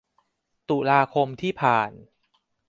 [0.69, 1.91] ตุลาคมที่ผ่าน